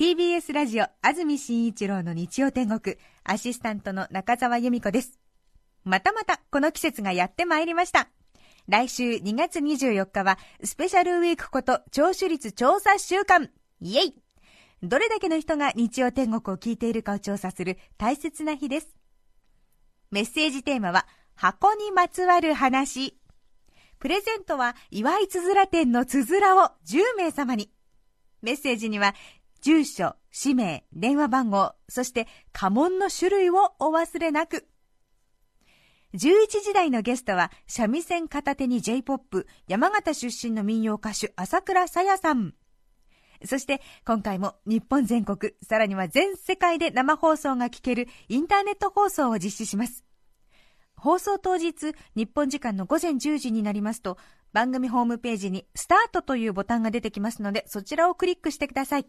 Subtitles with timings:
[0.00, 2.96] TBS ラジオ安住紳一郎の日曜天国。
[3.22, 5.20] アシスタントの中澤由美子です。
[5.84, 8.08] またまたこの季節がやってまいりました。
[8.66, 13.50] 来週2月24日はスペシャルウィークこと聴取率調査週間。
[13.82, 14.14] イエイ！
[14.82, 18.88] どれだけの人が日曜天国を聞いているかを調査する大切な日です。
[20.10, 23.18] メッセージテーマは箱にまつわる話。
[23.98, 27.70] プレゼントは祝いつづら店のつづらを10名様に。
[28.40, 29.14] メッセージには
[29.60, 34.66] 住所、氏名、電話番号、そして家紋の種類をお忘れなく。
[36.14, 42.54] 11時台のゲストは、三味線片手に J-POP、山形出身の民謡歌手、朝倉さやさん。
[43.44, 50.04] そして今回も日本全国、さらには全世界で生放送が聞けるインターネット放送を実施します。
[50.96, 54.18] 放送当日、日本時間の午前10時になりますと、
[54.52, 59.06] 番組ホームページにスタートというボタンが出てきますので、そちらをクリックしてください。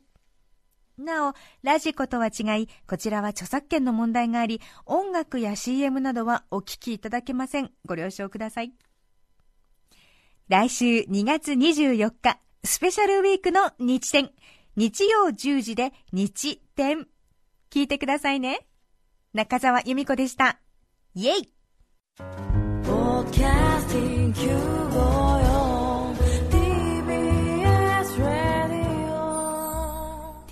[1.01, 1.33] なお、
[1.63, 7.71] ラジコとは違い、こちらは著作権の問題があり、音楽や CM などはお聴きいただけません。
[7.85, 8.73] ご了承ください。
[10.47, 14.31] 来週2月24日、スペシャルウィークの日展。
[14.75, 17.07] 日曜10時で日展。
[17.69, 18.67] 聞いてくださいね。
[19.33, 20.59] 中澤由美子でした。
[21.15, 21.53] イェイ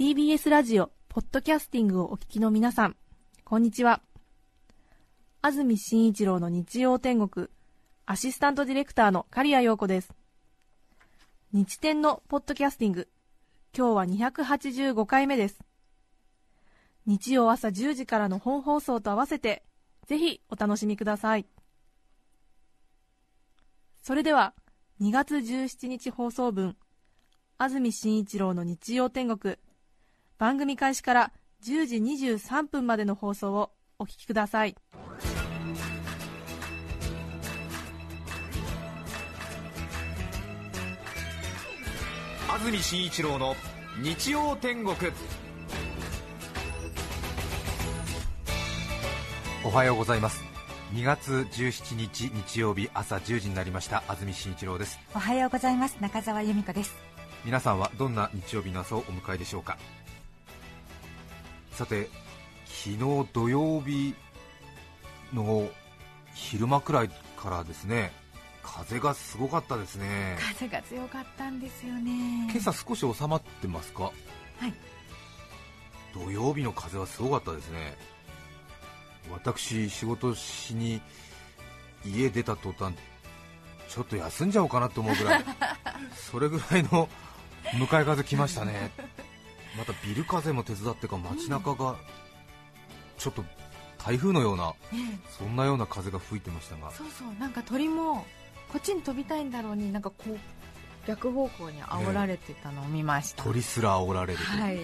[0.09, 2.95] TBS ラジオ、ポッドキャスティングをお聞きの皆さん、
[3.43, 4.01] こんにちは。
[5.43, 7.47] 安住紳一郎の日曜天国、
[8.07, 10.11] アシスタントディレクターの刈谷陽子です。
[11.53, 13.07] 日天のポッドキャスティング、
[13.77, 15.59] 今日は285回目です。
[17.05, 19.61] 日曜朝10時からの本放送と合わせて、
[20.07, 21.45] ぜひお楽しみください。
[24.01, 24.55] それでは、
[25.01, 26.75] 2月17日放送分、
[27.59, 29.59] 安住紳一郎の日曜天国、
[30.39, 31.31] 番組開始から
[31.65, 34.75] 10時23分までの放送をお聞きください。
[42.47, 43.53] 安住紳一郎の
[44.01, 44.95] 日曜天国。
[49.65, 50.41] おはようございます。
[50.93, 54.05] 2月17日日曜日朝10時になりました。
[54.07, 54.99] 安住紳一郎です。
[55.13, 55.97] おはようございます。
[55.99, 56.95] 中澤由美子です。
[57.45, 59.77] 皆さんはどんな日曜日の朝をお迎えでしょうか？
[61.79, 62.09] さて
[62.65, 62.97] 昨日
[63.31, 64.13] 土曜日
[65.33, 65.69] の
[66.33, 68.11] 昼間くらいからですね
[68.61, 70.35] 風がすごかったですね。
[70.41, 72.49] 風が強かったんですよね。
[72.51, 74.03] 今朝少し収まってますか？
[74.03, 74.11] は
[74.67, 74.73] い。
[76.13, 77.97] 土曜日の風はすごかったですね。
[79.31, 81.01] 私仕事しに
[82.05, 82.93] 家出た途端
[83.87, 85.45] ちょっと休んじゃおうかなと思うぐらい
[86.13, 87.07] それぐらいの
[87.79, 88.91] 向かい風来ましたね
[89.79, 91.95] またビル風も手伝ってか街中が
[93.17, 93.43] ちょっと
[93.97, 94.73] 台風のような、
[95.37, 96.91] そんなような風が吹いてましたが。
[96.91, 97.33] そうそう。
[97.39, 98.25] なんか鳥も
[98.71, 100.37] こっちに飛びたいんだろうになんかこう
[101.07, 104.79] 逆方向に煽られてたのを見ました、鳥すら煽られるはい、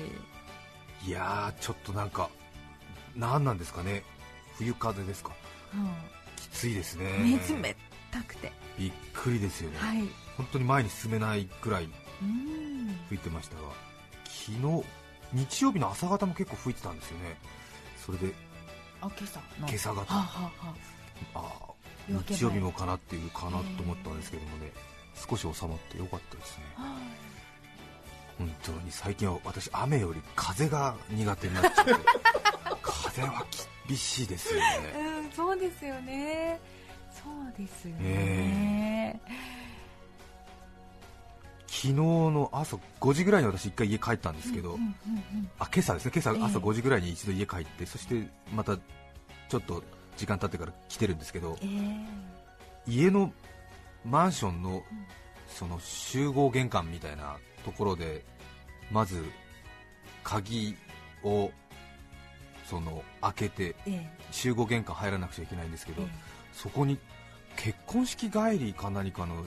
[1.05, 2.29] いやちょっとなんか
[3.15, 4.03] 何なんですかね。
[4.57, 5.33] 冬風ですか、
[5.73, 5.89] うん、
[6.37, 7.05] きついですね。
[7.61, 7.75] 冷
[8.11, 8.51] たくて。
[8.77, 10.03] びっくりですよね、はい、
[10.35, 11.89] 本当に前に進めないくらい
[13.07, 13.61] 吹いてましたが
[14.45, 14.83] 昨日
[15.33, 17.35] 日曜日の朝方も結構吹いてたんですよね。
[17.97, 18.33] それで
[19.01, 19.39] あ今朝？
[19.57, 20.51] 今朝方、はあは
[21.33, 21.39] あ、
[21.69, 21.73] あ。
[22.07, 24.71] 日曜日もかなっていうかなと思ったんですけどもね。
[25.15, 26.63] 少し収まってよかったですね、
[28.37, 31.93] 本当に最近は私雨より風が苦手になっちゃって。
[32.83, 33.45] 風は
[33.87, 36.59] 厳しいですよね、うん、そうですよね。
[37.13, 39.19] そうですよね、え。
[39.31, 39.54] ー
[41.75, 44.79] 昨日の朝5時ぐらいに私、1回家帰ったんですけど、
[45.59, 46.11] あ今朝ですね。
[46.15, 49.83] 今朝朝5時ぐらいに一度家帰って、そしてまたちょっと
[50.15, 52.07] 時間経ってから来てるんですけど、えー、
[52.87, 53.33] 家の
[54.05, 54.83] マンションの
[55.49, 57.35] その集合玄関みたいな
[57.65, 58.23] ところで、
[58.89, 59.25] まず
[60.23, 60.77] 鍵
[61.23, 61.51] を
[62.69, 63.75] その開けて、
[64.31, 66.03] 集合玄関入らなくちゃいけないんですけど、
[66.53, 66.97] そこに
[67.57, 69.45] 結婚式帰りか何かの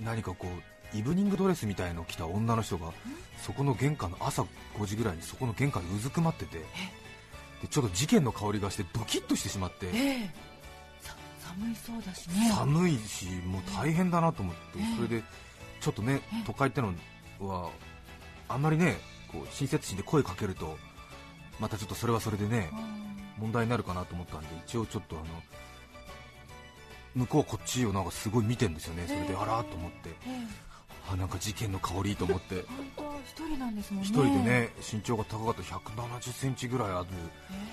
[0.00, 2.92] 何かこうイブニングドレスみたいのを着た女の人が
[3.42, 4.42] そこの玄関の朝
[4.78, 6.58] 5時ぐらいにそこの玄関にうずくまってて
[7.62, 10.30] でちょっと事件の香りがしてドキッとしてしまって、え
[11.56, 12.50] 寒いそうだしね。
[12.54, 14.60] 寒いしもう大変だなと思って、
[14.96, 15.22] それで
[15.80, 16.92] ちょっとね都会っての
[17.40, 17.70] は
[18.48, 18.98] あんまりね
[19.28, 20.76] こう親切心で声かけると
[21.58, 22.70] またちょっとそれはそれでね
[23.38, 25.24] 問題になるかなと思ったんで一応ちょっとあの
[27.14, 30.10] 向こうこっちをなんかすごい見てるんですよね、それであらと思って、
[31.12, 32.64] あなんか事件の香りと思って。
[33.26, 34.08] 一人なんですもんね。
[34.08, 35.62] 一人でね身長が高かった。
[35.62, 37.06] 170センチぐらいある。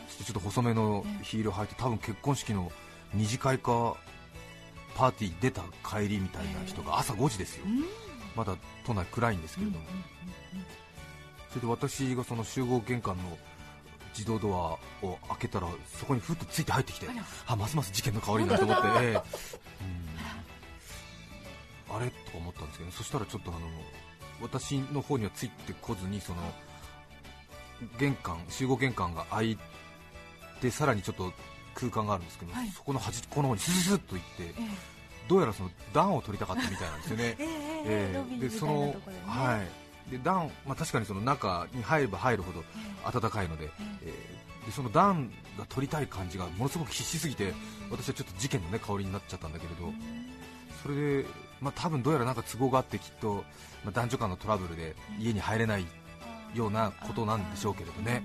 [0.08, 2.72] そしてちょっと細めのヒールを履いて多分結婚式の
[3.14, 3.96] 二次会か
[4.96, 7.66] パーティー出た帰りみたいな人が朝5時ですよ、
[8.36, 9.86] まだ都内暗いんですけれども、
[11.50, 13.24] それで私がその集合玄関の
[14.16, 17.08] 自動ドアを開けたらそこにふっとついて入ってきて
[17.48, 19.10] あますます事件の香りだと思って、ええ。
[19.10, 19.22] うん、
[21.96, 22.08] あれ？
[22.08, 23.68] とか思ったんですけど、そしたらちょっとあの
[24.42, 26.42] 私の方にはついてこずにその
[27.98, 29.58] 玄関集合玄関が開い
[30.62, 31.32] てさらにちょっと
[31.76, 34.54] 空間があるんですけど、はい、そこの端っこの方にスススッと行って、え
[35.28, 37.36] どうやらその暖を取りたかったみたいなんですよね。
[37.86, 40.12] えー、でその、はい。
[40.12, 42.62] で暖、まあ、確かにその中に入れば入るほど
[43.10, 43.70] 暖かいので,、
[44.04, 47.54] えー、でその暖が取りたい感じがものすごく必死すぎて
[47.90, 49.94] 私はちょっと事件の、ね、香りになっちゃったんだけれど
[50.84, 51.26] それで、
[51.64, 53.46] まあ、多分どうやらなんか都合があってきっと、
[53.84, 55.86] まあ、男女間のトラブルで家に入れない
[56.54, 58.24] ようなことなんでしょうけれどね。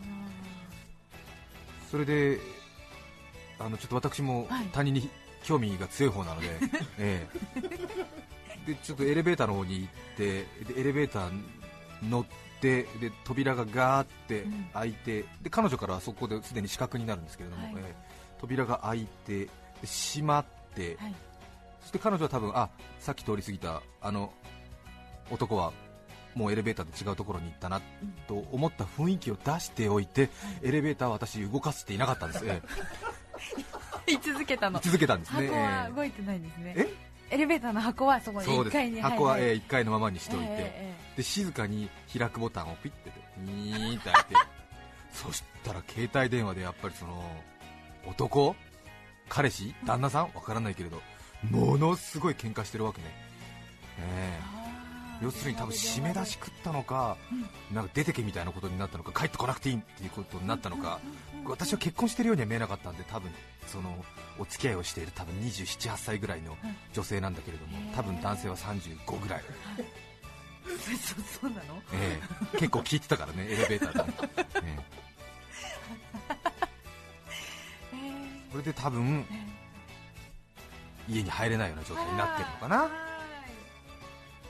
[1.91, 2.39] それで
[3.59, 5.09] あのちょっと私も他人に
[5.43, 6.49] 興味が強い方なので、
[6.99, 7.27] え
[8.67, 11.33] え、でちょっとエレベーターの方に行ってでエレベーター
[12.03, 12.25] 乗っ
[12.61, 14.45] てで扉がガーって
[14.75, 19.49] 開いて、で彼女からはそこですでに死角になるんですけれども、はい、えー、扉が開いて
[19.83, 20.45] 閉まっ
[20.75, 21.28] て、はい、そ
[21.89, 22.71] して彼女は多分あ
[23.01, 24.33] さっき通り過ぎたあの
[25.31, 25.73] 男は
[26.35, 27.81] もうエレベーターで違うところに行ったな
[28.29, 30.31] と思った雰囲気を出しておいて、
[30.63, 34.79] エレベーターは私動かしていなかったんです、えー、 居続けたの。
[34.79, 35.49] 居続けたんですね。
[35.49, 36.75] 箱は動いてないんですね。
[36.77, 44.35] えエレベーターの箱はそこに1階に箱は、えー、1階のままにしておいて、えー、で静かに開くボタンをピッてニーンって開いて。
[45.13, 47.25] そしたら携帯電話でやっぱりその
[48.07, 48.55] 男？
[49.29, 49.75] 彼氏？
[49.85, 50.31] 旦那さん？
[50.35, 51.03] わからないけれど
[51.43, 53.07] ものすごい喧嘩してるわけね、
[53.99, 54.59] えー。
[55.23, 57.17] 要するに多分締め出し食ったのか、
[57.73, 61.01] なんか出てけみたいなことになったのか帰ってこなくていいっていうことになったのか、
[61.45, 63.31] 私は結婚してるようには見えなかったんで多分
[63.67, 64.05] その
[64.39, 66.57] お付き合いをしている多分27、8歳ぐらいの
[66.93, 69.43] 女性なんだけれども、多分男性は35ぐらい。
[70.69, 72.21] そそうなの、え
[72.55, 74.13] え、結構聞いてたからね、 エレベーターで、
[74.63, 74.85] ええ、
[78.53, 79.25] それで多分、
[81.09, 82.91] 家に入れないような状態になってるのかな。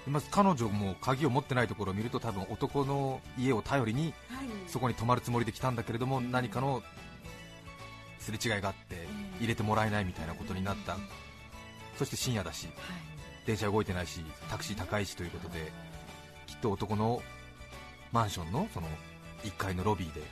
[0.07, 4.15] まず彼女も鍵を持ってないところを見ると多分男の家を頼りに
[4.67, 6.83] そこに泊まるつもりで来たんだけれども何かの
[8.19, 9.07] すれ違いがあって
[9.39, 10.97] 入れてもらえないみたいなことになった。
[11.99, 12.69] そして深夜だし
[13.45, 15.73] 電車動いてないしタクシー高いしということで
[16.47, 17.21] きっと男の
[18.13, 18.89] マンションのその
[19.43, 20.23] 1階のロビーで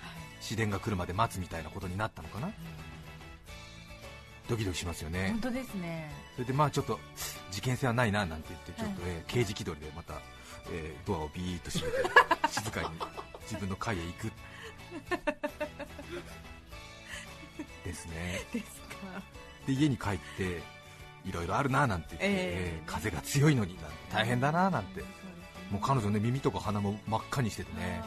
[0.41, 2.51] 市電が来るまで待つみたいなことになったのかな、
[4.49, 5.29] ドキドキしますよね。
[5.31, 6.11] 本当ですね。
[6.35, 6.99] それでまあちょっと
[7.51, 10.15] 事件性はないななんて言ってちょっと、ね、刑事気取りでまた、
[10.71, 12.11] えー、ドアをビーッと閉めて
[12.51, 12.89] 静かに
[13.43, 14.33] 自分の階へ行く。
[17.85, 18.41] ですね。
[18.53, 19.23] ですか。
[19.67, 20.63] で家に帰って
[21.25, 23.77] いろいろあるななんて言って、えー、風が強いのに
[24.13, 25.03] 大変だななんて、
[25.71, 28.01] もう彼女ね耳とか鼻も真っ赤にしててね。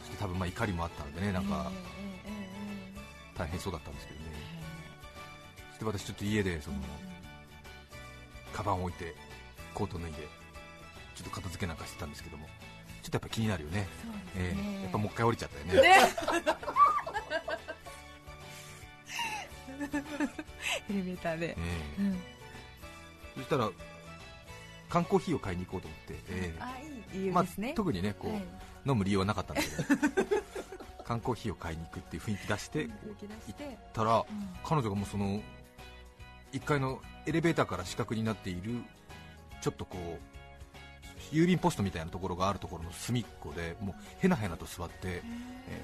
[0.00, 1.70] そして多分まあ怒りもあったのでねなんか、
[3.36, 4.19] 大変そうだったんですけど。
[4.19, 4.19] ね
[5.80, 6.76] で私ちょっと家でその、
[8.52, 9.14] カバンを置いて
[9.74, 10.18] コート脱いで
[11.14, 12.46] ちょっと片付けなんかしてたんですけども
[13.02, 13.88] ちょっとやっぱ気になるよね、ね。
[14.36, 15.88] えー、やっぱもう一回降りちゃったよね。
[15.88, 15.96] ね。
[20.90, 21.60] エレベーターで、え。
[21.98, 22.22] ーうん、
[23.36, 23.70] そしたら
[24.90, 26.78] 缶コーヒーを買いに行こうと思って、えー、あ
[27.16, 28.42] いいね、まあ、特にねこう、はい、
[28.86, 29.84] 飲む理由はなかったんだけど。
[31.04, 32.84] 缶コーヒーを買いに行くっていう雰囲気出して。
[32.84, 32.92] 行っ
[33.92, 34.26] たら、うん、
[34.62, 35.42] 彼女がもうその
[36.52, 38.82] 1階のエレベーターから死角になっている
[39.60, 45.22] ちょっとこう郵便ポストみたいなところがあるところの隅っこでもうへなへなと座って、え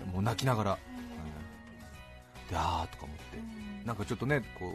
[0.09, 4.71] ー、もう泣きながら、うん、であーとか思って、なんかちょっとねこう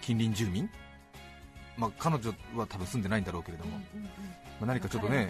[0.00, 0.70] 近隣住民、
[1.76, 3.78] まあ、彼女は多分住んでないんだろうけれども、ま
[4.62, 5.26] あ、何かちょっとね、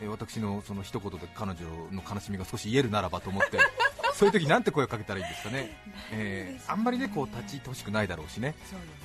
[0.00, 0.08] ね。
[0.08, 1.60] 私のその一言で彼女
[1.90, 3.58] の悲しみが少し言えるならばと思って
[4.20, 5.74] そういう時なんて声をかけたらいいんですかね、
[6.12, 8.54] えー、あんまりねこう立ち入ってほしくないだろうしね、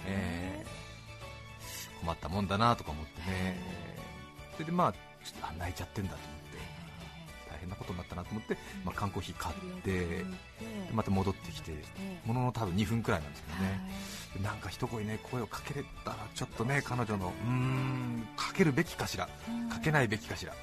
[0.05, 3.57] えー、困ったもんだなとか思ってね、
[4.55, 6.57] それでまあちょっと泣いちゃってんだと思って、
[7.50, 10.25] 大変なことになったなと思って、まあ、缶コーヒー買って、
[10.93, 11.72] また戻ってきて、
[12.25, 13.79] ものの多分2分くらいなんですけどね。
[14.43, 19.29] なんか一声ね声をかけれたらちょっとね彼女のうーんかけるべきかしら。
[19.72, 20.53] かけないべきかしら、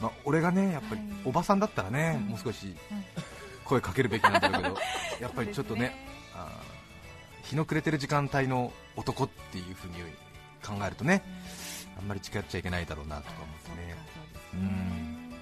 [0.00, 2.74] まあ、俺がねやっぱりおばさんだったらね、もう少し
[3.68, 4.76] 声かけるべきなんだろうけど、
[5.20, 5.94] やっぱりちょっとね、
[6.34, 6.48] あ
[7.42, 9.94] 日の暮れてる時間帯の男っていうふうに
[10.64, 11.22] 考えるとね、
[11.98, 13.96] あんまり近寄っちゃいけないだろうなとか思ってね。
[14.54, 15.34] うん。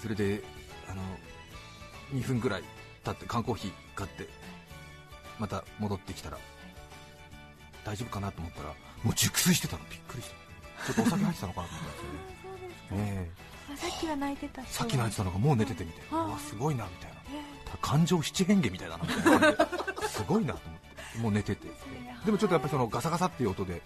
[0.00, 0.42] それで
[0.88, 1.02] あの
[2.12, 2.62] 2分ぐらい
[3.04, 4.28] 経って缶コーヒー買って
[5.38, 6.38] また戻ってきたら
[7.84, 8.68] 大丈夫かなと思ったら
[9.02, 9.84] もう熟睡してたの。
[9.90, 10.46] びっくりした。
[10.86, 12.10] ちょっとお酒入ってたのかなと思ったん
[12.70, 13.30] ですよね。
[13.36, 17.16] えあさっきは泣いてたさっき泣いてたのがもう寝ててみたいな、うわすごいなみたいな。
[17.82, 19.40] 感情七変化みたいだなみたいな。
[19.40, 20.80] 感じですごいなと思っ
[21.14, 21.18] て。
[21.18, 21.68] もう寝てて。
[22.24, 23.82] でもちょっとやっぱりそのガサガサっていう音で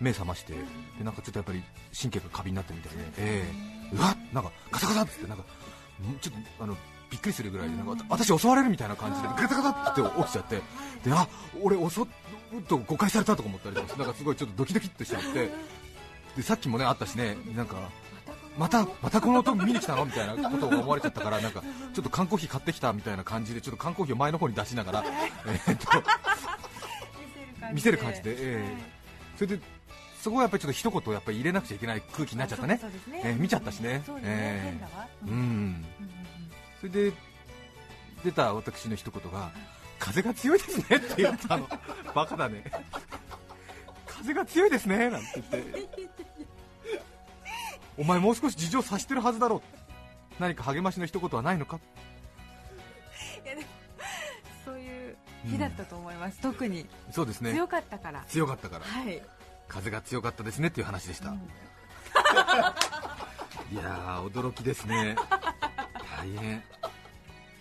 [0.00, 0.54] 目覚まして
[0.98, 1.62] でなんかちょっとやっぱり
[1.98, 3.44] 神経が過敏になってるみたいで、え
[3.92, 6.76] えうわっなんかガサガサってなんかんちょっとあの
[7.10, 10.56] びっくりするぐらいでなんか私襲われるみたいな感じでガタガタって起きちゃって
[11.04, 11.28] であ
[11.60, 12.04] 俺襲っ
[12.68, 15.50] と誤解されたとか思ったりとかなんかすごいちょっとドキドキっとしちゃって。
[16.36, 17.76] でさっきもねあったしねなんか
[18.60, 20.04] またまたこの音見に来たの？
[20.04, 21.62] みたいなことを思われちゃったからなんか
[21.94, 25.04] ちょっと缶コーヒー買ってきたみたいな感じでちょっと缶コーヒーを前の方に出しながら
[25.46, 25.88] えーっと
[27.72, 28.76] 見せる感じで、ええ
[29.36, 29.62] それで
[30.20, 32.78] そこはやっぱりちょっと一言やっぱり入れなくちゃいけない空気になっちゃったね。
[33.10, 33.22] ね。
[33.24, 34.02] えー見ちゃったしね。
[34.22, 34.76] え
[35.26, 35.82] うん。
[36.80, 37.12] それで
[38.22, 39.50] 出た私の一言が
[39.98, 41.66] 風が強いですねって言ったの。
[42.14, 42.62] バカだね。
[44.06, 46.24] 風が強いですねなんて言って
[48.00, 49.62] お前もう少し事情察してるはずだろう。
[50.40, 51.78] 何か励ましの一言はないのか？
[53.44, 53.66] いやでも
[54.64, 56.86] そういう日だったと思います、特に。
[57.10, 57.52] そうですね。
[57.52, 58.24] 強かったから。
[58.26, 58.86] 強かったから。
[58.86, 59.22] はい、
[59.68, 61.36] 風が強かったですねっていう話でした、うん。
[63.70, 65.14] いやー驚きですね。
[66.16, 66.64] 大変。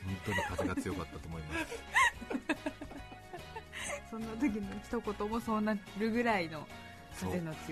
[0.05, 1.65] 本当に風が強かったと思います。
[4.09, 6.65] そんな時の一言もそうなるぐらいの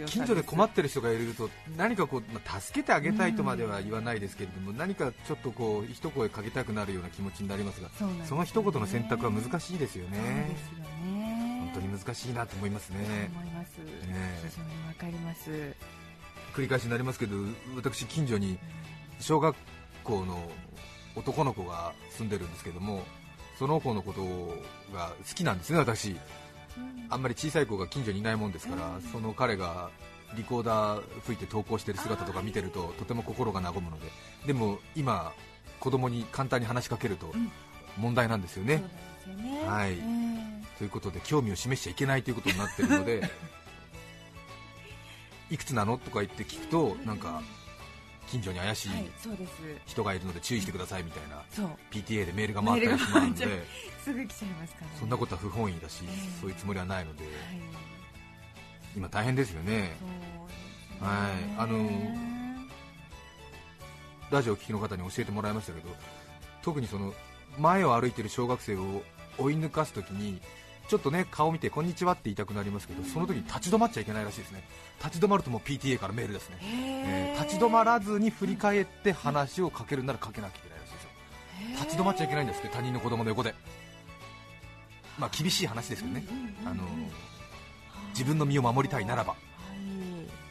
[0.06, 10.18] 近所で困ってる人がいると何かこう、まあ助けてあげたいとまでは言わないですけれども、何かちょっとこう一声かけたくなるような気持ちになりますがそうなんですその一言の選択は難しいですよね。
[10.18, 10.24] よ
[11.06, 11.72] ね。
[11.74, 13.30] 本当に難しいなと思いますね。
[13.34, 14.50] 思います、え。
[14.50, 15.76] 非常にわかります、
[16.54, 17.36] 繰り返しになりますけど
[17.76, 18.58] 私近所に
[19.20, 19.56] 小学
[20.04, 20.50] 校の
[21.16, 23.04] 男の子が住んでるんですけども
[23.58, 24.24] その子のこと
[24.96, 26.16] が好きなんですね私
[27.10, 29.90] あんまり小さい子が近所にいないもんですから、その彼が
[30.36, 34.08] リコーダー吹いて投稿している姿とか見てるととても心が和むので。
[34.46, 35.32] でも今
[35.80, 37.52] 子供に簡単に話しかけるとん。
[37.98, 38.84] 問題なんですよね、
[39.26, 39.68] そうなんよね。
[39.68, 39.92] はい。
[39.94, 40.78] ええ。
[40.78, 43.30] ということで興味を示しちゃいけないということになってるので
[45.50, 45.98] いくつなの？
[45.98, 47.42] とか言って聞くとなんか
[48.28, 48.90] 近所に怪しい
[49.86, 51.70] 人がいるので注意してくださいみたいなそう。
[51.92, 53.48] PTA でメールが回ったりしまうので。
[54.04, 57.24] すぐ来ちゃいますから、ね、そんなことは不本意だしええそういうつもりはないので。
[57.24, 57.34] はい。
[58.96, 59.98] 今大変ですよね。
[61.00, 61.60] はい。
[61.60, 62.38] あの
[64.32, 65.90] ラジオを聴きの方に教えてもらいましたけど
[66.62, 67.14] 特にその
[67.58, 69.02] 前を歩いてる小学生を
[69.38, 70.42] 追い抜かすときに
[70.88, 74.64] ちょっとね顔見てこんにちはって言いたくなりますけどその時に立ち止まっちゃいけないらしいですね。
[75.04, 81.10] 立ち止まるともう PTA からメールですね、えー立ち止まらずに振り返って話をかけるならかけなきゃいけないらしいですよ。
[81.84, 83.54] 立ち止まっちゃいけないんですって他人の子供の横で。
[85.20, 86.26] まあ厳しい話ですよね。
[86.66, 86.84] あの
[88.10, 89.34] 自分の身を守りたいならば。
[89.34, 89.38] は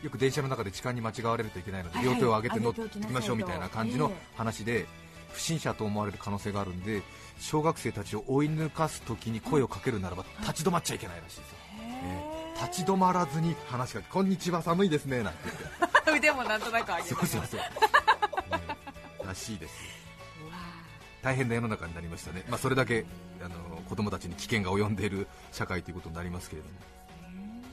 [0.03, 0.05] い。
[0.05, 4.87] よく電車の中で痴漢に間違われるといけないので、両手を上げて乗ってきましょうみたいな感じのええ話で、
[5.33, 7.03] 不審者と思われる可能性があるんで
[7.39, 16.11] 小学生たちを追い抜かすときに声をかけるならば立ち止まっちゃいけないらしいですよ、ええ立ち止まらずに話しかけこんにちは寒いですねなんて言って。
[16.17, 17.63] 腕もなんとなく上げてそうそうそう、え
[19.21, 19.75] えらしいです。
[21.23, 23.05] 大変な世の中になりましたね、まあ、それだけ
[23.45, 23.57] あの
[23.89, 26.75] 子供たちに危険が及んでいる社会ということになりますけれども。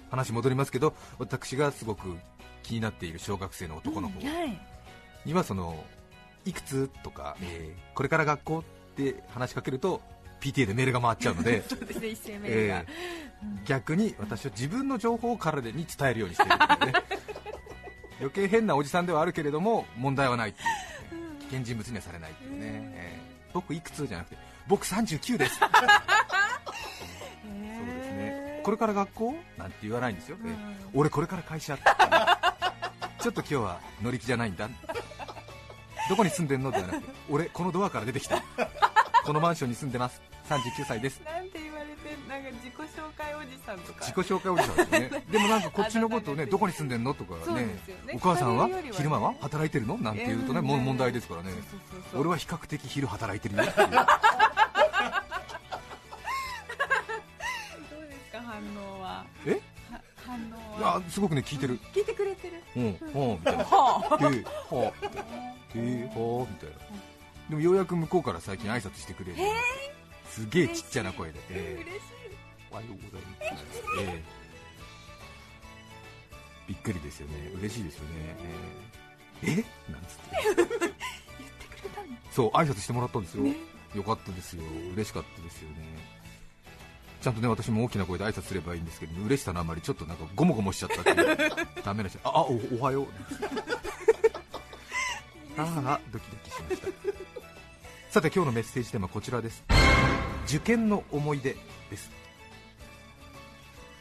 [0.09, 2.15] 話戻りますけど私がすごく
[2.61, 4.19] 気になっている小学生の男の子
[5.25, 5.83] にはその
[6.45, 8.63] いくつとか、えーこれから学校っ
[8.95, 10.01] て話しかけると
[10.41, 11.63] PTA でメールが回っちゃうので。
[11.69, 12.87] そうですね一斉メールが、えー
[13.65, 17.03] 逆に私は自分の情報を彼に伝えるようにしているっていうね。
[18.19, 20.67] 余計変なおじさんではあるけれども問題はないっていう。
[20.69, 22.57] ね、危険人物にはされないっていうね、
[22.95, 25.59] えー僕いくつじゃなくて僕39です。
[25.59, 25.69] そう
[27.49, 28.61] ですね。
[28.63, 29.35] これから学校？
[29.57, 30.55] なんて言わないんですよ、えー
[30.93, 34.69] 俺これから会社ちょっと今日は乗り気じゃないんだ
[36.09, 38.41] どこに住んでんのではなくて俺このドアから出てきた。
[39.25, 40.21] このマンションに住んでます。
[40.49, 41.21] 39歳です。
[41.23, 41.93] なんて言われて
[42.27, 43.99] なんか自己紹介おじさんとか。
[44.05, 45.23] 自己紹介おじさんですね。
[45.31, 47.63] でもなんかこっちのことをねどこに住んでんのとかね。
[47.65, 47.79] ね。
[48.15, 49.97] お母さんは昼間は働いてるの？
[49.97, 51.51] なんて言うとね、うんもう問題ですからね。
[52.13, 53.87] 俺は比較的昼働いてるよっていう。
[53.87, 54.05] どうで
[58.25, 58.41] すか？
[58.41, 59.23] 反応は。
[59.45, 59.61] え？
[59.89, 61.79] は反応いはやすごくね聞いてる。
[61.93, 62.61] 聞いてくれてる。
[62.75, 63.63] うんうんみたいな。
[63.63, 64.17] はあ
[65.75, 66.75] へえはあみたいな。
[67.49, 69.37] でもようやく向こうから最近挨拶してくれる
[70.29, 71.99] すげえちっちゃな声で、え嬉しい。
[72.31, 72.37] え
[72.71, 74.23] おはようございます、ええ。
[76.67, 77.51] びっくりですよね。
[77.59, 78.09] 嬉しいですよね。
[79.43, 79.51] ええ。
[79.51, 79.91] え？
[79.91, 80.23] なんつって。
[80.31, 80.63] 言って
[81.67, 82.01] くれた
[82.31, 83.45] そう挨拶してもらったんですよ、
[83.95, 84.63] よかったですよ。
[84.93, 85.75] 嬉しかったですよね。
[87.21, 91.37] ちゃんとね私も大きな声で挨拶すればいいんですけど嬉しさのあまりちょっとなんかゴモゴモしちゃったっていう。
[91.83, 93.07] ダメな人ああおおはよう
[95.57, 96.87] ああドキドキしました。
[98.09, 99.63] さて今日のメッセージテーマはこちらです。
[100.47, 101.55] 受験の思い出
[101.89, 102.11] です。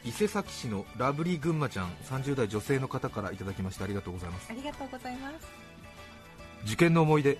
[0.03, 4.47] 伊勢崎市のラブリー群馬ちゃん30代女性の方からいただきましてありがとうございます。
[4.49, 5.35] ありがとうございます。
[6.65, 7.37] 受験の思い出。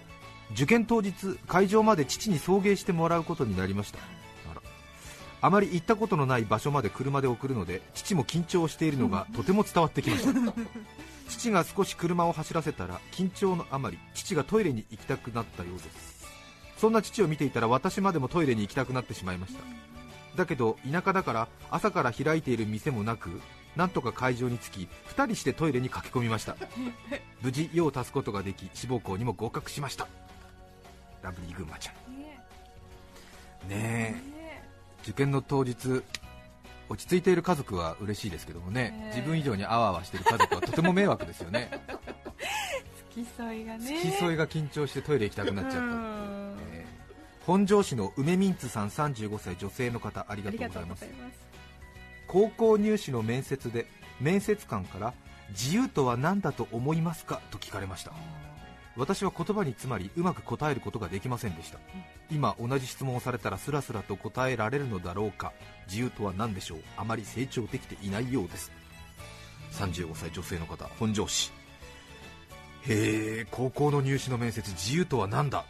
[0.51, 3.99] 受験当日会場まで父に送迎してもらうことになりました
[5.43, 10.53] あまり行ったことのない場所まで車で送るので父も緊張しているのがとても伝わってきました。
[11.27, 16.25] 父が少し車を走らせたら緊張のあまり父がトイレに行きたくなったようです。
[16.77, 19.59] そんな父を見ていたら私までもトイレに行きたくなってしまいました。
[20.37, 23.41] だけど田舎だから朝から開いている店もなく
[23.75, 26.55] なんとか会場に着き2人してトイレに駆け込みました。
[27.43, 30.07] 無事用を足すことができ志望校にも合格しました。
[31.21, 32.17] ラブリー群馬ちゃん。
[32.17, 32.39] ね
[33.67, 34.29] ねえ。
[34.29, 34.32] ね
[35.03, 36.03] 受験の当日
[36.89, 39.11] 落ち着いている家族は嬉しいですけどもね。
[39.15, 41.69] 自分以上にあわあわしている家族はとても迷惑ですよね。
[43.11, 43.85] 付き添いがね。
[43.97, 45.77] 付き添いが緊張してトイレ行きたくなっちゃった。
[45.77, 45.81] っ
[46.73, 47.03] えー
[47.45, 51.05] 本庄市の梅ミンツさん35歳女性の方ありがとうございます。
[52.27, 53.85] 高校入試の面接で
[54.21, 55.13] 面接官から
[55.49, 57.41] 自由とは何だと思いますか？
[57.51, 58.13] と聞かれました
[58.95, 61.79] 私は言葉に詰まりうまく答えることができませんでした、
[62.31, 65.51] 今同じ質問をされたらスラスラと答えられるのだろうか。
[65.87, 66.83] 自由とは何でしょう。
[66.95, 68.71] あまり成長できていないようです。
[69.71, 71.51] 35歳女性の方本庄市。
[72.87, 75.65] へえ高校の入試の面接自由とは何だ？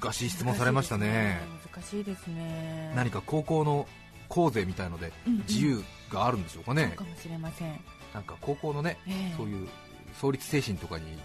[0.00, 1.40] 難しい質問されましたね。
[1.74, 2.92] 難しいですね。
[2.94, 3.88] 何か高校の
[4.28, 5.38] 校税みたいのでうんうん。
[5.48, 5.82] 自由
[6.12, 6.92] があるんでしょうかね。
[6.96, 7.80] そう、かもしれません、
[8.14, 9.34] なんか高校のねええ。
[9.36, 9.68] そういう
[10.20, 11.18] 創立精神とかに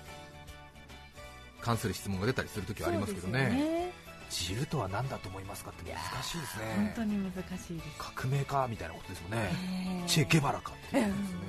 [1.65, 3.39] 関する質問が出たりするときはありますけどね。
[3.39, 3.91] そうですよね。
[4.29, 6.73] 自由とは何だと思いますかって難しいですね。
[6.75, 7.89] 本当に難しいです。
[7.97, 11.39] 革命家みたいなことですよね、ええチェ・ゲバラかっていうことですね、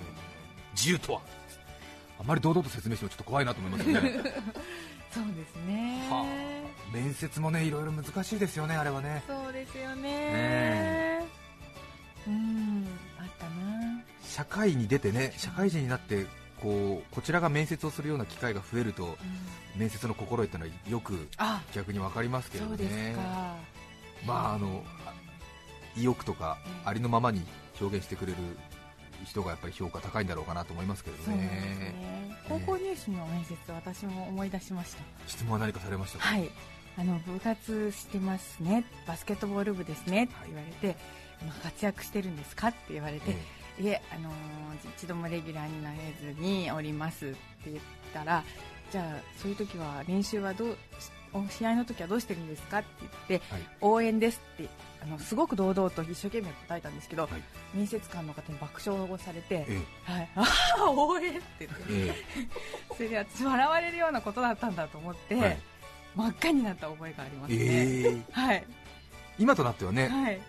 [0.72, 1.20] 自由とは。
[2.18, 4.12] あまり堂々と説明してもちょっと怖いなと思いますよね。
[5.12, 6.26] そうですね、は
[6.92, 9.22] 面接もねいろいろ難しいですよねあれはね。
[9.26, 11.24] そうですよねえ。
[12.26, 12.86] うん
[13.18, 14.02] あったな。
[14.22, 16.26] 社会に出てね社会人になって
[16.62, 19.80] こうこちらが面接をするような機会が増えるとうん。
[19.80, 23.56] 面接の心得ってのはよくあ逆に分かりますけれそうですどねか。
[24.26, 24.82] まああの
[25.96, 26.88] 意欲とかええ。
[26.88, 27.42] ありのままに
[27.80, 28.38] 表現してくれる
[29.24, 31.36] 人がやっぱり評価高いんだろうかなと思いますけれどね。
[31.36, 31.94] ね。
[32.48, 35.02] 高校入試の面接私も思い出しました。
[35.26, 36.50] 質問は何かされましたか、はい。
[36.98, 38.84] あの部活してますね。
[39.06, 40.98] バスケットボール部ですねって言われて、
[41.44, 43.36] まあ活躍してるんですかって言われて、え
[43.78, 44.56] いえ、あのー
[44.96, 47.36] 一度もレギュラーになれずにおりますって
[47.70, 47.78] 言っ
[48.12, 48.44] たら
[48.90, 49.04] じゃあ
[49.40, 50.76] そういう時は練習はどう
[51.32, 53.62] お試合の時はどうしてるんですかって言って、はい。
[53.82, 54.68] 応援ですって
[55.02, 57.30] あのすごく堂々と一生懸命答えたんですけど、はい。
[57.74, 60.46] 面接官の方に爆笑をされて、えはい、 あ
[60.78, 62.14] あ応援って言ってえ
[62.90, 62.94] え。
[62.96, 65.58] それで私笑われるようなことだったんだと思って、えはい。
[66.14, 68.22] 真っ赤になった覚えがありますね、ええ。
[68.32, 68.64] はい。
[69.38, 70.40] 今となってはねはい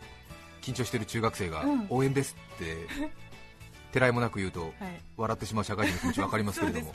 [0.68, 1.88] 緊張している中学生がうん。
[1.90, 2.76] 応援ですって
[3.94, 5.02] てらいもなく言うと はい。
[5.16, 6.94] 笑ってしまう社会人の気持ち分かりますけれども。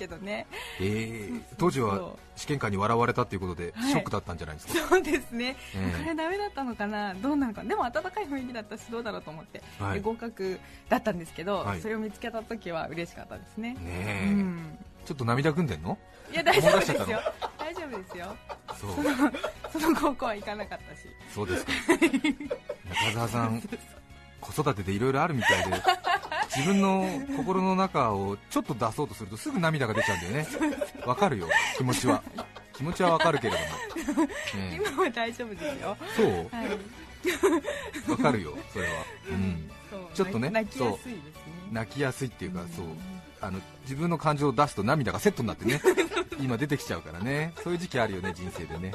[1.59, 3.91] 当時は試験官に笑われたということではい。
[3.91, 6.03] ショックだったんじゃないですか、 そうですね、ええ。
[6.03, 7.15] これダメだったのかな？
[7.15, 7.65] どうなのか？
[7.65, 9.95] でも温かい雰囲気だったしどうだろうと思って、はい。
[9.95, 11.81] で合格だったんですけど、はい。
[11.81, 13.75] それを見つけた時は嬉しかったですね。
[13.75, 14.79] ねえ、うん。
[15.07, 15.99] ちょっと涙ぐんでんの？
[16.33, 17.21] いや大丈夫ですよ。
[17.59, 18.37] 大丈夫ですよ。
[18.81, 18.91] そう。
[19.81, 21.07] その高校は行かなかったし。
[21.35, 21.73] そうですか。
[23.07, 23.63] 中澤さん
[24.41, 25.83] 子育てでいろいろあるみたいで
[26.57, 30.47] 自分の心の中をちょっと出そうとするとすぐ涙が出ちゃうんだよね。
[31.07, 31.49] わかるよ。
[31.77, 32.23] 気持ちは。
[32.73, 33.59] 気持ちはわかるけれど
[34.17, 34.77] も、ねえ。
[34.77, 35.97] 今は大丈夫ですよ。
[36.17, 36.27] そう？
[36.51, 38.11] はい。
[38.11, 39.71] わかるよそれは、うん、
[40.13, 41.43] ちょっとね泣きやすいですね。
[41.71, 42.87] 泣きやすいっていうか、んそう。
[43.41, 45.81] あの自分の感情を出すと涙がセットになってね
[46.41, 47.53] 今出てきちゃうからね。
[47.63, 48.95] そういう時期あるよね人生でね。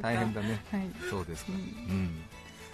[0.00, 0.64] 大変だね。
[0.70, 0.90] はい。
[1.08, 1.60] そうですか、ううん。
[1.60, 2.22] ん、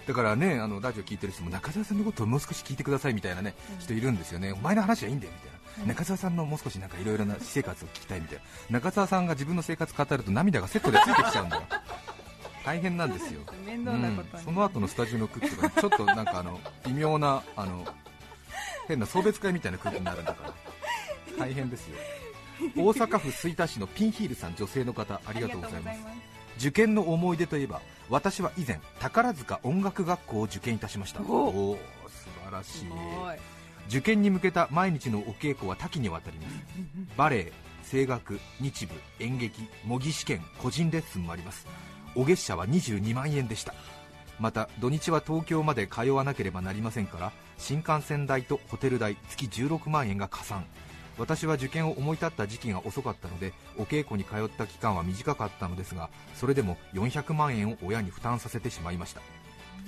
[0.07, 4.51] だからねあのラジオ聞いてる人も中澤さんのことをもう少し聞いてくださいみたいなね、うん人いるんですよね。
[4.51, 5.87] お前の話はいいんだよみたいな、はい。
[5.89, 8.43] 中澤さんのもう少しなんかいろいろな私生活を聞きたいみたいな。
[8.79, 11.63] 中澤さんが自分の生活語ると涙がセットでついてきちゃうんだよ。
[12.65, 13.41] 大変なんですよ。
[13.65, 14.45] 面倒なことに、うん。
[14.45, 17.85] その後のスタジオの空気とかちょっとなんかあの微妙なあの
[18.87, 20.53] 変な送別会みたいな空気になるんだから。
[21.37, 21.97] 大変ですよ
[22.75, 25.99] 大阪府吹田市のピンヒールさん女性の方ありがとうございます。
[26.57, 31.21] 受験の思い出といえば私は以前宝塚音楽学校を受験いたしました。
[31.21, 32.85] おおー素晴らしい。
[33.89, 36.55] 受験に向けた毎日のお稽古は多岐にわたります。
[37.15, 37.53] バレエ
[37.89, 41.67] 声楽日舞演劇模擬試験個人レッスンもあります。
[42.15, 43.73] お月謝は22万円でした。
[44.39, 50.65] また土日は東京まで通わなければなりませんから新幹線代とホテル代月16万円が加算
[51.17, 59.21] 私は受験を思い立った時期が遅かったのでお稽古に通った期間は短かったのですがそれでも400万円を親に負担させてしまいました。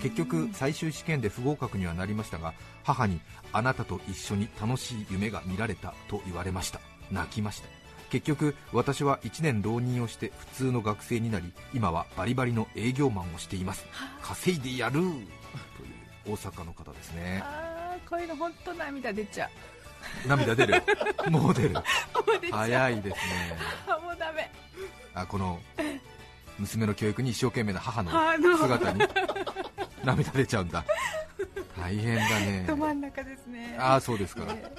[0.02, 3.20] 結局最終試験で不合格にはなりましたが母に
[3.52, 6.80] あなたと一緒に楽しい夢が見られたと言われました。
[7.12, 7.68] 泣きました。
[8.10, 13.86] 結局私は1年浪人をして普通の学生になり今はバリバリの営業マンをしています。
[14.22, 14.94] 稼いでやる！
[14.94, 17.42] という大阪の方ですね。
[17.44, 19.50] あーこういうの本当涙出ちゃう。
[20.28, 20.84] 涙 出る。
[21.30, 21.76] もう出る。
[22.52, 23.58] 早いですね。
[23.88, 24.52] あもうダメ。
[25.14, 25.60] あこの
[26.58, 28.12] 娘の教育に一生懸命な母の
[28.58, 29.02] 姿に。
[30.04, 30.84] 涙出ちゃうんだ。
[31.78, 32.66] 大変だね。
[32.68, 33.76] ど真ん中ですね。
[33.80, 34.44] ああそうですか。
[34.50, 34.72] え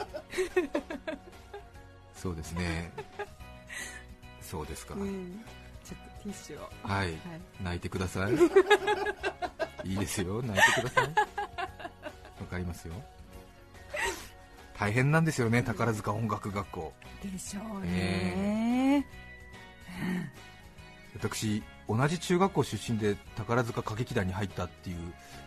[2.15, 2.93] そうですね。
[4.43, 4.95] そうですか。
[4.95, 5.45] ーうん。
[5.85, 6.69] ちょっとティッシュを。
[6.83, 7.07] はい。
[7.07, 7.19] はい。
[7.63, 8.33] 泣いてください。
[9.89, 10.43] いいですよ。
[10.43, 11.05] 泣いてください。
[12.41, 12.95] わかりますよ
[14.81, 16.93] 大変なんですよね宝塚音楽学校。
[17.23, 19.05] でしょうね、
[21.15, 24.97] 私同じ中学校出身で宝塚歌劇団に入ったっていう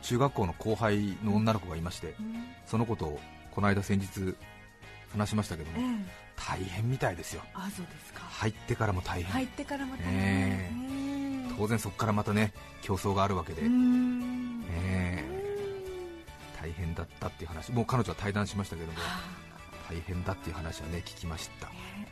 [0.04, 2.46] 中学校の後輩の女の子がいましてうん。
[2.68, 3.20] そのことを
[3.50, 4.36] この間先日
[5.12, 7.42] 話しましたけどえもえ大変みたいですよ。
[7.56, 8.22] あそうですか。
[8.22, 10.72] 入ってからも大変、入ってからまたねね
[11.50, 11.54] え。
[11.58, 14.43] 当然そこからまたね競争があるわけで、うーん
[16.64, 17.74] 大変だったっていう話。
[17.74, 18.98] もう彼女は対談しましたけども
[19.90, 21.68] 大変だっていう話はね聞きました。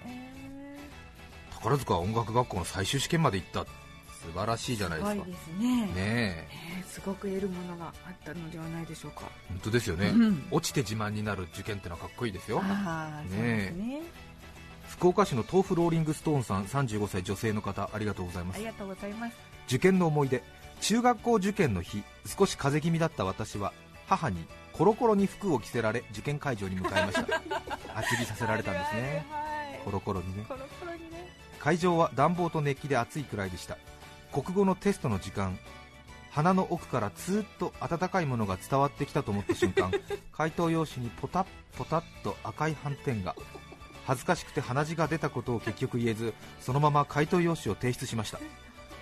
[0.06, 0.78] え。
[1.52, 3.66] 宝塚音楽学校の最終試験まで行った。
[4.22, 5.26] 素晴らしいじゃないですか。
[5.26, 6.48] すね。
[6.88, 9.22] すごく得るものがあったのではないでしょうか。
[9.48, 10.48] 本当ですよね、うん。
[10.52, 12.62] 落ちて自慢になる受験ってのはかっこいいですよ。
[12.62, 14.02] ね
[14.88, 18.58] 福岡市の豆腐ローリングストーンさん35歳女性の方ありがとうございます。
[18.58, 19.36] ありがとうございます。
[19.68, 20.44] 受験の思い出。
[20.82, 23.72] 中学校受験の日少し風邪気味だった私は
[24.12, 27.42] 母にコロコロに服を着せられ受験会場に向かいました。
[27.96, 29.26] 厚着させられたんですね。
[29.32, 29.42] はい
[29.86, 30.46] コロコロにね。
[30.48, 31.28] コロコロにね。
[31.60, 33.78] 会場は暖房と熱気で暑いくらいでした。
[34.34, 35.58] 国語のテストの時間
[36.32, 39.92] 鼻の奥からずーっと温かいものが伝わってきたと思った瞬間
[40.32, 41.46] 回答用紙にポタッ
[41.78, 43.36] ポタッと赤い斑点が
[44.06, 48.40] 恥ずかしくて鼻血が出たことを結局言えずそのまま回答用紙を提出しました。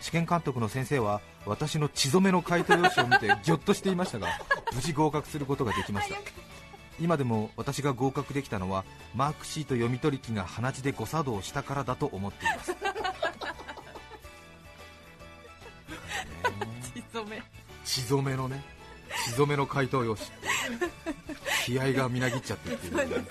[0.01, 4.27] 試験監督の先生は私の血染めの回答用紙を見てぎょっとしていましたが
[4.73, 6.15] 無事合格することができました。
[6.99, 8.84] 今でも私が合格できたのは
[9.15, 12.75] マークシート読み取り機が鼻血で誤作動したからだと思っています。
[16.93, 17.41] 血染め。
[17.86, 18.62] 血染めのね。
[19.25, 20.29] 血染めの回答用紙。
[21.65, 23.05] 気合がみなぎっちゃってっていうね。
[23.05, 23.25] ね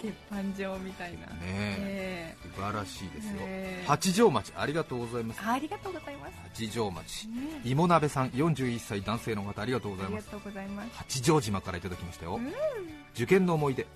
[0.00, 1.26] 鉄板状みたいな。
[1.42, 2.36] え。
[2.42, 3.86] え素晴らしいですよ、ええ。
[3.86, 5.40] 八丈町ありがとうございます。
[5.44, 6.32] ありがとうございます。
[6.44, 7.28] 八丈町。
[7.28, 10.28] ね芋鍋さん41歳男性の方ありがとうございます。
[10.94, 12.52] 八丈島からいただきましたよ、うん。
[13.14, 13.86] 受験の思い出。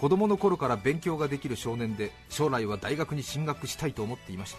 [0.00, 4.58] 子供の頃から勉強ができる少年で将来は大学に進学したいと思っていました、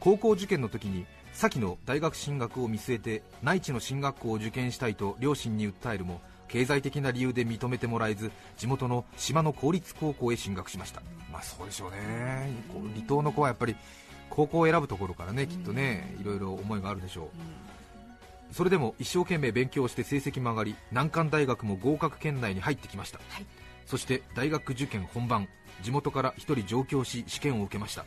[0.00, 12.52] 高校受験の時に先の大学進学を見据えて内地の進学校を受験したいと両親に訴えるも経済的な理由で認めてもらえず地元の島の公立高校へ進学しました、まあそうでしょうね。
[12.94, 13.76] 離島の子はやっぱり
[14.30, 18.54] 高校を選ぶところからねきっとねいろいろ思いがあるでしょう。
[18.54, 23.46] それでも一生懸命勉強して成績も上がり難関大学も合格圏内に入ってきました、はい。
[23.86, 25.48] そして大学受験本番。
[25.82, 28.06] 地元から1人上京し試験を受けました。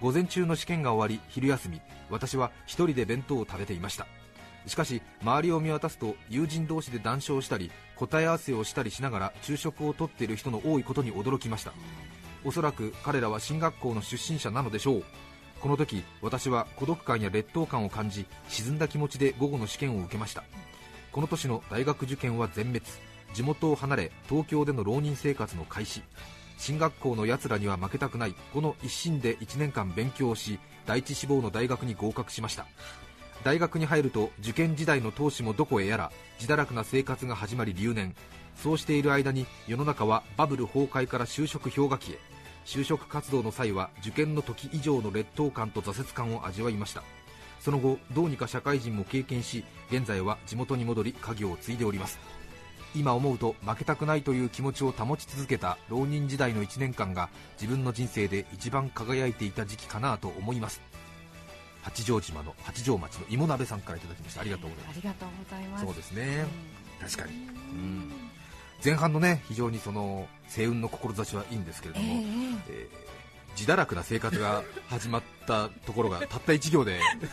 [0.00, 1.80] 午前中の試験が終わり昼休み。
[2.10, 4.06] 私は1人で弁当を食べていました
[4.66, 11.72] しかし周りを見渡すと友人同士で談笑したり答え合わせをしたりしながら昼食をとっている人の多いことに驚きました。
[12.44, 15.04] おそらく彼らは進学校の出身者なのでしょう。
[15.60, 20.42] この時私は孤独感や劣等感を感じ沈んだ気持ちで午後の試験を受けました。
[21.12, 22.84] この年の大学受験は全滅。
[23.34, 26.02] 地元を離れ東京での浪人生活の開始。
[26.58, 28.34] 進学校のやつらには負けたくない。
[28.52, 32.66] この一心で1年間勉強し第一志望の大学に合格しました。
[33.44, 38.14] 大学に入ると受験時代の投資もどこへやら自堕落な生活が始まり留年。
[38.54, 42.18] そうしている間に世の中はバブル崩壊から就職氷河期へ。
[42.64, 47.02] 就職活動の際は受験の時以上の劣等感と挫折感を味わいました。
[47.60, 52.18] その後どうにか社会人も経験し現在は地元に戻り家業を継いでおります。
[52.94, 60.82] 今思うと負けたくないという気持ちを保ち続けた浪人時代の1年間が自分の人生で一番輝いていた時期かなと思います。
[61.82, 64.40] 八丈島の八丈町の芋鍋さんからいただきました。
[64.40, 64.96] ありがとうございます。
[64.98, 65.84] ありがとうございます。
[65.84, 66.46] そうですね。
[67.00, 67.08] うん。
[67.08, 67.32] 確かに。
[67.32, 67.36] う
[67.74, 68.12] ん。
[68.84, 72.20] 前半のね非常にその星雲の志はいいんですけれども、ええ。
[72.68, 73.12] えー
[73.56, 77.30] 自堕落な生活が始まったところが たった1行でぶっ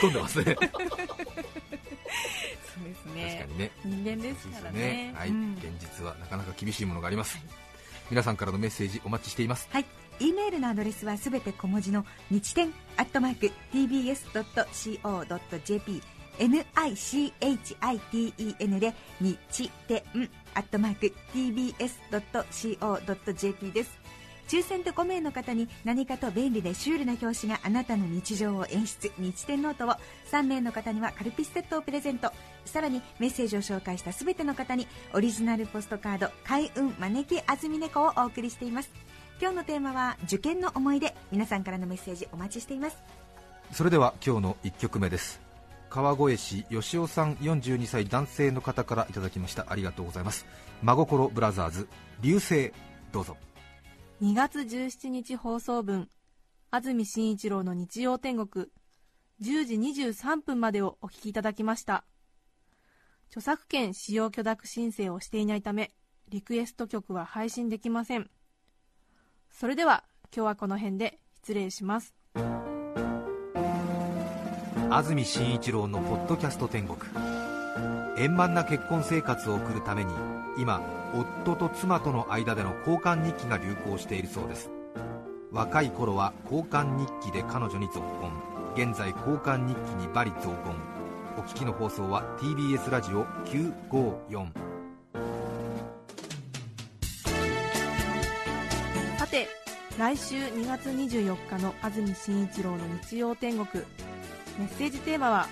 [0.00, 0.44] 飛んでますね。
[0.44, 0.70] そう
[2.84, 3.38] ですね。
[3.40, 3.70] 確かにね。
[3.84, 5.14] 人間ですからね。
[5.16, 5.54] はい、うん。
[5.54, 7.38] 現実はなかなか厳しいものがあります、
[8.10, 9.68] 皆さんからのメッセージお待ちしています。
[9.70, 9.84] はい。
[10.20, 15.36] E メールのアドレスはすべて小文字の日天アットマーク tbs.co.jp
[16.38, 17.32] nichiten
[18.78, 20.02] で日天
[20.54, 21.82] アットマーク tbs.co.jp
[23.72, 23.98] です。
[24.48, 29.10] 抽選で5名の方に何かと便利でシュールな表紙があなたの日常を演出。
[29.18, 29.96] 日天ノートを
[30.30, 32.30] 3名の方にはカルピスセットをプレゼント。
[32.64, 38.90] さらにメッセージを紹介したすべての方にオリジナルポストカード開運招き安住猫をお送りしています。
[39.38, 41.14] 今日のテーマは受験の思い出。
[41.30, 42.96] 皆さんからのメッセージお待ちしています。
[43.72, 45.42] それでは今日の1曲目です。
[45.90, 49.66] 川越市吉尾さん42歳男性の方からいただきました。
[49.68, 50.46] ありがとうございます。
[50.82, 51.88] 真心ブラザーズ
[52.22, 52.72] 流星
[53.12, 53.36] どうぞ。
[54.22, 56.08] 2月17日放送分
[56.70, 58.66] 安住紳一郎の日曜天国
[59.42, 62.04] 10時23分までをお聞きいただきました。
[63.28, 65.92] 著作権使用許諾申請をしていないため
[66.28, 68.30] リクエスト曲は配信できません
[69.58, 70.04] それでは
[70.36, 72.14] 今日はこの辺で失礼します。
[74.90, 76.98] 安住紳一郎のポッドキャスト天国。
[78.18, 80.12] 円満な結婚生活を送るために
[80.58, 80.82] 今
[81.14, 84.70] 夫と妻との間での交換日記が流行しているそうです。
[85.50, 88.30] 若い頃は交換日記で彼女に続婚。
[88.74, 90.74] 現在交換日記にバリ増婚
[91.38, 94.65] お聞きの放送は TBS ラジオ954
[99.98, 103.82] 来週2月24日の安住紳一郎の日曜天国。
[104.58, 105.48] メッセージテーマは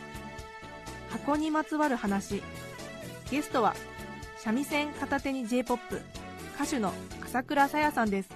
[1.09, 2.43] 箱にまつわる話。
[3.31, 3.75] ゲストは
[4.37, 5.97] 三味線片手に j p o p
[6.57, 6.93] 歌手の
[7.25, 8.29] 朝倉さやさんです。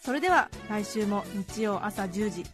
[0.00, 2.44] それでは来週も日曜朝10時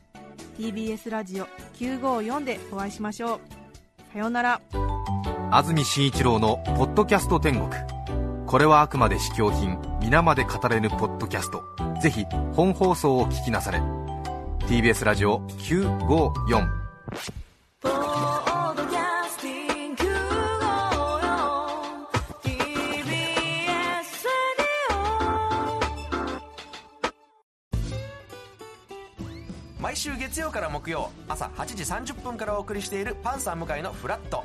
[0.59, 1.47] TBS ラジオ
[1.79, 3.41] 954でお会いしましょう。
[4.13, 4.61] さようなら。
[5.51, 7.71] 安住紳一郎の「ポッドキャスト天国」
[8.55, 11.65] これはあくまで試供品皆まで語れぬポッドキャスト。
[12.01, 13.81] ぜひ本放送を聞きなされ。
[14.69, 16.69] TBS ラジオ954
[29.81, 34.45] 毎週月曜から木曜朝8時30分からお送りしているパンサー向井のフラット。